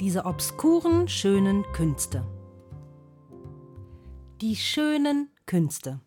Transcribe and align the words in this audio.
Diese 0.00 0.26
obskuren, 0.26 1.08
schönen 1.08 1.64
Künste. 1.72 2.24
Die 4.40 4.54
schönen 4.54 5.28
Künste. 5.44 5.98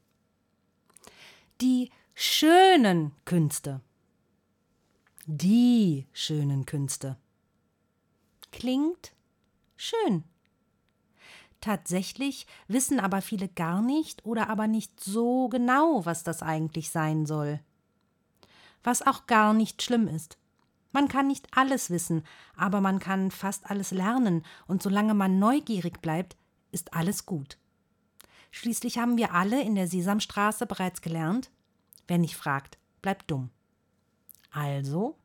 Die 1.59 1.91
schönen 2.13 3.12
Künste. 3.26 3.82
Die 5.26 6.08
schönen 6.13 6.66
Künste. 6.66 7.18
Klingt 8.54 9.12
schön. 9.76 10.23
Tatsächlich 11.60 12.48
wissen 12.70 12.98
aber 12.98 13.21
viele 13.21 13.49
gar 13.49 13.82
nicht 13.82 14.26
oder 14.26 14.49
aber 14.49 14.68
nicht 14.68 15.04
so 15.04 15.49
genau, 15.49 16.05
was 16.05 16.23
das 16.23 16.41
eigentlich 16.41 16.91
sein 16.91 17.26
soll. 17.26 17.60
Was 18.84 19.05
auch 19.05 19.27
gar 19.27 19.54
nicht 19.54 19.84
schlimm 19.84 20.08
ist. 20.08 20.38
Man 20.91 21.08
kann 21.08 21.27
nicht 21.27 21.48
alles 21.55 21.90
wissen, 21.90 22.23
aber 22.55 22.81
man 22.81 22.99
kann 22.99 23.32
fast 23.32 23.70
alles 23.70 23.91
lernen, 23.91 24.44
und 24.68 24.84
solange 24.84 25.13
man 25.13 25.40
neugierig 25.40 26.02
bleibt, 26.02 26.35
ist 26.71 26.93
alles 26.93 27.26
gut. 27.26 27.57
Schließlich 28.52 28.98
haben 28.98 29.18
wir 29.18 29.34
alle 29.34 29.62
in 29.62 29.76
der 29.76 29.88
Sesamstraße 29.88 30.66
bereits 30.66 31.01
gelernt, 31.01 31.49
wer 32.07 32.18
nicht 32.18 32.35
fragt, 32.35 32.77
bleibt 33.01 33.32
dumm. 33.32 33.49
Also 34.51 35.16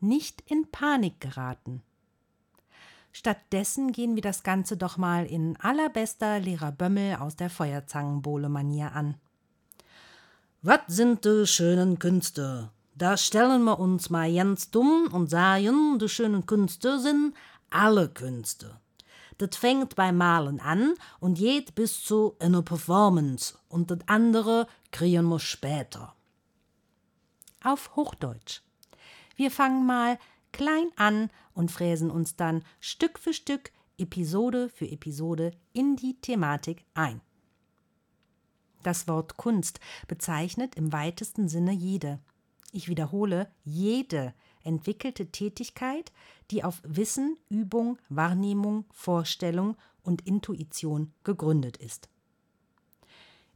nicht 0.00 0.42
in 0.46 0.70
Panik 0.70 1.20
geraten. 1.20 1.82
Stattdessen 3.12 3.92
gehen 3.92 4.14
wir 4.14 4.22
das 4.22 4.42
Ganze 4.42 4.76
doch 4.76 4.98
mal 4.98 5.24
in 5.24 5.56
allerbester 5.58 6.38
Lehrer 6.38 6.72
Bömmel 6.72 7.16
aus 7.16 7.36
der 7.36 7.48
Feuerzangenbowle-Manier 7.48 8.92
an. 8.92 9.14
Was 10.62 10.80
sind 10.88 11.24
die 11.24 11.46
schönen 11.46 11.98
Künste? 11.98 12.70
Da 12.98 13.18
stellen 13.18 13.64
wir 13.64 13.78
uns 13.78 14.08
mal 14.08 14.32
ganz 14.32 14.70
dumm 14.70 15.08
und 15.12 15.28
sagen, 15.28 15.98
die 15.98 16.08
schönen 16.08 16.46
Künste 16.46 16.98
sind 16.98 17.34
alle 17.68 18.08
Künste. 18.08 18.80
Das 19.36 19.54
fängt 19.54 19.96
beim 19.96 20.16
Malen 20.16 20.60
an 20.60 20.94
und 21.20 21.36
geht 21.36 21.74
bis 21.74 22.02
zu 22.02 22.36
einer 22.38 22.62
Performance 22.62 23.58
und 23.68 23.90
das 23.90 23.98
andere 24.06 24.66
kriegen 24.92 25.28
wir 25.28 25.38
später. 25.40 26.14
Auf 27.62 27.94
Hochdeutsch. 27.96 28.62
Wir 29.34 29.50
fangen 29.50 29.84
mal 29.84 30.18
klein 30.52 30.88
an 30.96 31.28
und 31.52 31.70
fräsen 31.70 32.10
uns 32.10 32.36
dann 32.36 32.64
Stück 32.80 33.18
für 33.18 33.34
Stück, 33.34 33.72
Episode 33.98 34.70
für 34.70 34.88
Episode 34.88 35.50
in 35.74 35.96
die 35.96 36.18
Thematik 36.18 36.86
ein. 36.94 37.20
Das 38.82 39.06
Wort 39.06 39.36
Kunst 39.36 39.80
bezeichnet 40.08 40.76
im 40.76 40.94
weitesten 40.94 41.50
Sinne 41.50 41.72
jede, 41.72 42.20
ich 42.72 42.88
wiederhole, 42.88 43.50
jede 43.64 44.34
entwickelte 44.62 45.26
Tätigkeit, 45.26 46.12
die 46.50 46.64
auf 46.64 46.82
Wissen, 46.84 47.36
Übung, 47.48 47.98
Wahrnehmung, 48.08 48.84
Vorstellung 48.92 49.76
und 50.02 50.26
Intuition 50.26 51.12
gegründet 51.24 51.76
ist. 51.76 52.08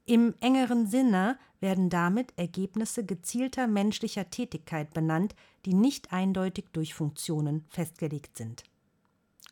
Im 0.06 0.34
engeren 0.40 0.86
Sinne 0.86 1.38
werden 1.60 1.90
damit 1.90 2.32
Ergebnisse 2.36 3.04
gezielter 3.04 3.66
menschlicher 3.66 4.30
Tätigkeit 4.30 4.92
benannt, 4.92 5.34
die 5.66 5.74
nicht 5.74 6.12
eindeutig 6.12 6.66
durch 6.72 6.94
Funktionen 6.94 7.64
festgelegt 7.68 8.36
sind. 8.36 8.64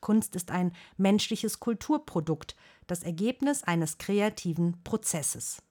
Kunst 0.00 0.34
ist 0.36 0.50
ein 0.50 0.72
menschliches 0.96 1.60
Kulturprodukt, 1.60 2.56
das 2.86 3.02
Ergebnis 3.02 3.62
eines 3.64 3.98
kreativen 3.98 4.82
Prozesses. 4.84 5.62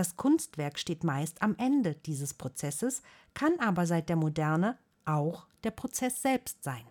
Das 0.00 0.16
Kunstwerk 0.16 0.78
steht 0.78 1.04
meist 1.04 1.42
am 1.42 1.54
Ende 1.58 1.94
dieses 1.94 2.32
Prozesses, 2.32 3.02
kann 3.34 3.60
aber 3.60 3.84
seit 3.84 4.08
der 4.08 4.16
Moderne 4.16 4.78
auch 5.04 5.46
der 5.62 5.72
Prozess 5.72 6.22
selbst 6.22 6.64
sein. 6.64 6.86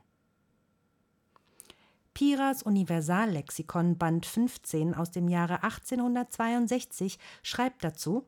Piras 2.13 2.61
Universallexikon 2.61 3.97
Band 3.97 4.27
15 4.27 4.93
aus 4.93 5.09
dem 5.09 5.27
Jahre 5.27 5.63
1862 5.63 7.17
schreibt 7.41 7.83
dazu 7.83 8.27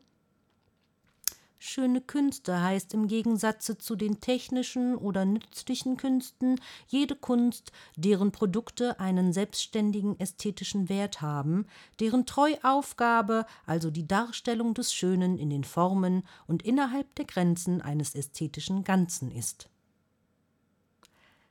Schöne 1.64 2.00
Künste 2.00 2.60
heißt 2.60 2.92
im 2.92 3.06
Gegensatze 3.06 3.78
zu 3.78 3.94
den 3.94 4.18
technischen 4.18 4.96
oder 4.96 5.24
nützlichen 5.24 5.96
Künsten 5.96 6.60
jede 6.88 7.14
Kunst, 7.14 7.70
deren 7.94 8.32
Produkte 8.32 8.98
einen 8.98 9.32
selbstständigen 9.32 10.18
ästhetischen 10.18 10.88
Wert 10.88 11.20
haben, 11.20 11.66
deren 12.00 12.26
Treuaufgabe 12.26 13.46
also 13.64 13.92
die 13.92 14.08
Darstellung 14.08 14.74
des 14.74 14.92
Schönen 14.92 15.38
in 15.38 15.50
den 15.50 15.62
Formen 15.62 16.24
und 16.48 16.64
innerhalb 16.64 17.14
der 17.14 17.26
Grenzen 17.26 17.80
eines 17.80 18.16
ästhetischen 18.16 18.82
Ganzen 18.82 19.30
ist. 19.30 19.68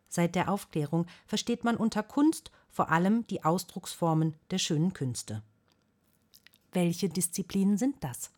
Seit 0.09 0.35
der 0.35 0.51
Aufklärung 0.51 1.05
versteht 1.25 1.63
man 1.63 1.77
unter 1.77 2.03
Kunst 2.03 2.51
vor 2.69 2.89
allem 2.89 3.25
die 3.27 3.45
Ausdrucksformen 3.45 4.35
der 4.51 4.57
schönen 4.57 4.91
Künste. 4.91 5.41
Welche 6.73 7.07
Disziplinen 7.07 7.77
sind 7.77 8.03
das? 8.03 8.29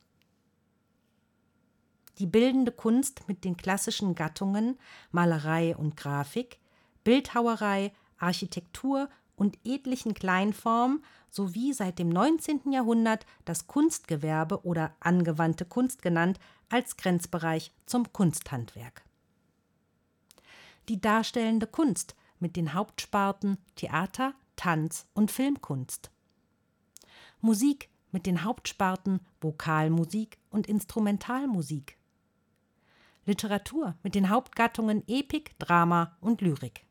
Die 2.19 2.27
bildende 2.27 2.71
Kunst 2.71 3.27
mit 3.27 3.43
den 3.43 3.57
klassischen 3.57 4.15
Gattungen 4.15 4.77
Malerei 5.11 5.75
und 5.75 5.97
Grafik, 5.97 6.59
Bildhauerei, 7.03 7.91
Architektur 8.17 9.09
und 9.35 9.57
etlichen 9.65 10.13
Kleinformen 10.13 11.03
sowie 11.29 11.73
seit 11.73 11.99
dem 11.99 12.09
19. 12.09 12.71
Jahrhundert 12.71 13.25
das 13.45 13.67
Kunstgewerbe 13.67 14.63
oder 14.63 14.95
angewandte 14.99 15.65
Kunst 15.65 16.01
genannt 16.01 16.39
als 16.69 16.97
Grenzbereich 16.97 17.71
zum 17.85 18.13
Kunsthandwerk. 18.13 19.03
Die 20.89 21.01
darstellende 21.01 21.65
Kunst 21.65 22.15
mit 22.39 22.55
den 22.55 22.73
Hauptsparten 22.73 23.57
Theater, 23.75 24.33
Tanz 24.55 25.07
und 25.13 25.31
Filmkunst. 25.31 26.11
Musik 27.41 27.89
mit 28.11 28.25
den 28.25 28.43
Hauptsparten 28.43 29.19
Vokalmusik 29.41 30.37
und 30.49 30.67
Instrumentalmusik. 30.67 31.97
Literatur 33.25 33.95
mit 34.03 34.15
den 34.15 34.29
Hauptgattungen 34.29 35.03
Epik, 35.07 35.57
Drama 35.59 36.17
und 36.19 36.41
Lyrik. 36.41 36.85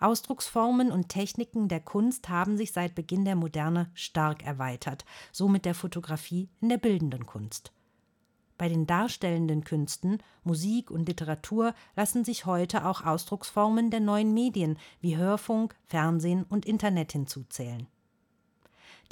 Ausdrucksformen 0.00 0.90
und 0.90 1.08
Techniken 1.08 1.68
der 1.68 1.80
Kunst 1.80 2.28
haben 2.28 2.56
sich 2.56 2.72
seit 2.72 2.94
Beginn 2.94 3.24
der 3.24 3.36
Moderne 3.36 3.90
stark 3.94 4.44
erweitert, 4.44 5.04
so 5.32 5.48
mit 5.48 5.64
der 5.64 5.74
Fotografie 5.74 6.48
in 6.60 6.68
der 6.68 6.78
bildenden 6.78 7.26
Kunst. 7.26 7.72
Bei 8.58 8.68
den 8.68 8.86
darstellenden 8.86 9.64
Künsten, 9.64 10.22
Musik 10.42 10.90
und 10.90 11.08
Literatur 11.08 11.74
lassen 11.94 12.24
sich 12.24 12.46
heute 12.46 12.86
auch 12.86 13.04
Ausdrucksformen 13.04 13.90
der 13.90 14.00
neuen 14.00 14.32
Medien 14.32 14.78
wie 15.00 15.16
Hörfunk, 15.16 15.76
Fernsehen 15.84 16.44
und 16.48 16.64
Internet 16.64 17.12
hinzuzählen. 17.12 17.86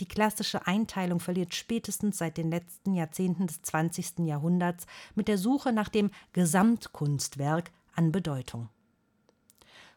Die 0.01 0.09
klassische 0.09 0.67
Einteilung 0.67 1.21
verliert 1.21 1.55
spätestens 1.55 2.19
seit 2.19 2.37
den 2.37 2.51
letzten 2.51 2.95
Jahrzehnten 2.95 3.47
des 3.47 3.63
20. 3.63 4.21
Jahrhunderts 4.21 4.87
mit 5.15 5.29
der 5.29 5.39
Suche 5.39 5.73
nach 5.73 5.89
dem 5.89 6.11
Gesamtkunstwerk 6.33 7.71
an 7.95 8.11
Bedeutung. 8.11 8.69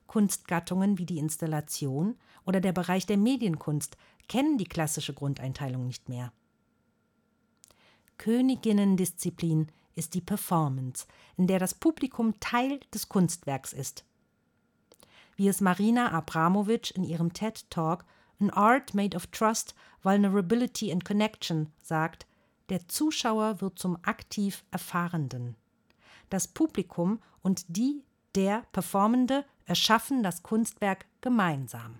Kunstgattungen 0.05 0.97
wie 0.97 1.05
die 1.05 1.17
Installation 1.17 2.15
oder 2.45 2.61
der 2.61 2.71
Bereich 2.71 3.05
der 3.05 3.17
Medienkunst 3.17 3.97
kennen 4.27 4.57
die 4.57 4.65
klassische 4.65 5.13
Grundeinteilung 5.13 5.85
nicht 5.85 6.09
mehr. 6.09 6.31
Königinnendisziplin 8.17 9.67
ist 9.95 10.13
die 10.13 10.21
Performance, 10.21 11.07
in 11.37 11.47
der 11.47 11.59
das 11.59 11.73
Publikum 11.73 12.39
Teil 12.39 12.79
des 12.93 13.09
Kunstwerks 13.09 13.73
ist. 13.73 14.05
Wie 15.35 15.47
es 15.47 15.61
Marina 15.61 16.11
Abramovic 16.11 16.95
in 16.95 17.03
ihrem 17.03 17.33
TED 17.33 17.69
Talk 17.69 18.05
An 18.39 18.49
Art 18.51 18.93
Made 18.93 19.15
of 19.15 19.27
Trust, 19.27 19.73
Vulnerability 20.03 20.91
and 20.91 21.03
Connection 21.03 21.71
sagt, 21.81 22.27
der 22.69 22.87
Zuschauer 22.87 23.61
wird 23.61 23.79
zum 23.79 23.97
aktiv 24.03 24.63
Erfahrenden. 24.71 25.55
Das 26.29 26.47
Publikum 26.47 27.19
und 27.41 27.65
die 27.67 28.03
der 28.35 28.63
Performende 28.71 29.45
erschaffen 29.65 30.21
das 30.21 30.43
Kunstwerk 30.43 31.05
gemeinsam. 31.21 31.99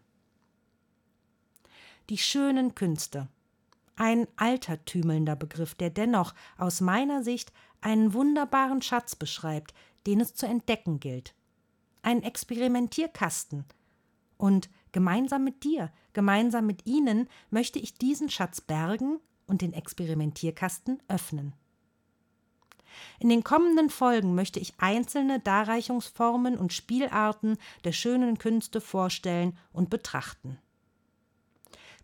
Die 2.09 2.17
schönen 2.17 2.75
Künste. 2.75 3.27
Ein 3.95 4.27
altertümelnder 4.35 5.35
Begriff, 5.35 5.73
der 5.73 5.89
dennoch 5.89 6.33
aus 6.57 6.81
meiner 6.81 7.23
Sicht 7.23 7.51
einen 7.81 8.13
wunderbaren 8.13 8.81
Schatz 8.81 9.15
beschreibt, 9.15 9.73
den 10.05 10.21
es 10.21 10.35
zu 10.35 10.45
entdecken 10.45 10.99
gilt. 10.99 11.33
Ein 12.03 12.23
Experimentierkasten 12.23 13.65
und 14.37 14.69
Gemeinsam 14.97 15.43
mit 15.43 15.63
dir, 15.63 15.91
gemeinsam 16.13 16.65
mit 16.65 16.87
Ihnen 16.87 17.29
möchte 17.51 17.77
ich 17.77 17.99
diesen 17.99 18.31
Schatz 18.31 18.61
bergen 18.61 19.19
und 19.45 19.61
den 19.61 19.73
Experimentierkasten 19.73 21.03
öffnen. 21.07 21.53
In 23.19 23.29
den 23.29 23.43
kommenden 23.43 23.91
Folgen 23.91 24.33
möchte 24.33 24.59
ich 24.59 24.73
einzelne 24.79 25.39
Darreichungsformen 25.39 26.57
und 26.57 26.73
Spielarten 26.73 27.59
der 27.83 27.91
schönen 27.91 28.39
Künste 28.39 28.81
vorstellen 28.81 29.55
und 29.71 29.91
betrachten. 29.91 30.57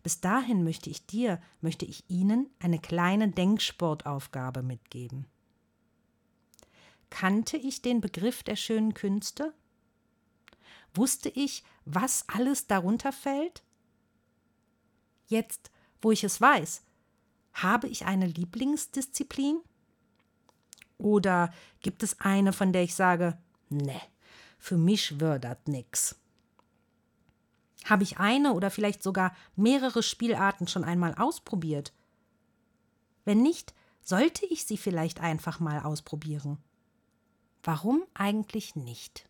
Bis 0.04 0.20
dahin 0.20 0.62
möchte 0.62 0.88
ich 0.88 1.04
dir, 1.04 1.42
möchte 1.62 1.86
ich 1.86 2.08
Ihnen 2.08 2.48
eine 2.60 2.78
kleine 2.78 3.28
Denksportaufgabe 3.28 4.62
mitgeben. 4.62 5.26
Kannte 7.10 7.56
ich 7.56 7.82
den 7.82 8.00
Begriff 8.00 8.44
der 8.44 8.54
schönen 8.54 8.94
Künste? 8.94 9.52
Wusste 10.94 11.28
ich, 11.28 11.64
was 11.84 12.24
alles 12.28 12.66
darunter 12.66 13.12
fällt? 13.12 13.62
Jetzt, 15.26 15.70
wo 16.00 16.10
ich 16.10 16.24
es 16.24 16.40
weiß, 16.40 16.82
habe 17.54 17.88
ich 17.88 18.04
eine 18.04 18.26
Lieblingsdisziplin? 18.26 19.60
Oder 20.98 21.52
gibt 21.80 22.02
es 22.02 22.20
eine, 22.20 22.52
von 22.52 22.72
der 22.72 22.82
ich 22.82 22.94
sage, 22.94 23.38
ne, 23.68 24.00
für 24.58 24.76
mich 24.76 25.20
wird 25.20 25.68
nix? 25.68 26.16
Habe 27.84 28.02
ich 28.02 28.18
eine 28.18 28.54
oder 28.54 28.70
vielleicht 28.70 29.02
sogar 29.02 29.34
mehrere 29.56 30.02
Spielarten 30.02 30.68
schon 30.68 30.84
einmal 30.84 31.14
ausprobiert? 31.14 31.92
Wenn 33.24 33.42
nicht, 33.42 33.74
sollte 34.00 34.46
ich 34.46 34.64
sie 34.64 34.76
vielleicht 34.76 35.20
einfach 35.20 35.60
mal 35.60 35.80
ausprobieren. 35.80 36.58
Warum 37.62 38.04
eigentlich 38.14 38.76
nicht? 38.76 39.28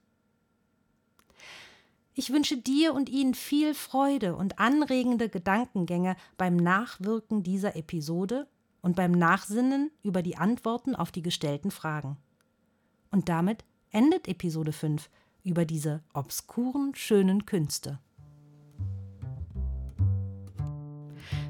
Ich 2.17 2.33
wünsche 2.33 2.57
dir 2.57 2.95
und 2.95 3.09
Ihnen 3.09 3.35
viel 3.35 3.75
Freude 3.75 4.37
und 4.37 4.61
anregende 4.61 5.29
Gedankengänge 5.29 6.15
beim 6.37 6.57
Nachwirken 6.57 7.43
dieser 7.43 7.75
Episode 7.75 8.47
und 8.83 8.95
beim 8.95 9.11
Nachsinnen 9.11 9.91
über 10.05 10.23
die 10.23 10.37
Antworten 10.37 10.95
auf 10.95 11.11
die 11.11 11.23
gestellten 11.23 11.73
Fragen. 11.73 12.17
Und 13.11 13.29
damit 13.29 13.65
endet 13.91 14.29
Episode 14.29 14.73
5 14.73 15.11
über 15.43 15.65
diese 15.65 16.05
obskuren, 16.15 16.95
schönen 16.95 17.47
Künste. 17.47 17.99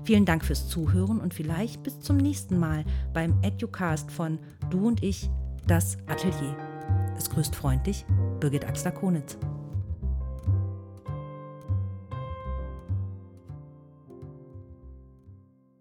Vielen 0.05 0.25
Dank 0.25 0.44
fürs 0.44 0.69
Zuhören 0.69 1.20
und 1.20 1.34
vielleicht 1.34 1.82
bis 1.82 2.00
zum 2.00 2.16
nächsten 2.16 2.58
Mal 2.58 2.84
beim 3.12 3.43
Educast 3.43 4.11
von 4.11 4.38
Du 4.70 4.87
und 4.87 5.02
ich, 5.02 5.28
das 5.66 5.99
Atelier. 6.06 6.56
Es 7.16 7.28
grüßt 7.28 7.55
freundlich 7.55 8.05
Birgit 8.40 8.66
Axler-Konitz. 8.66 9.38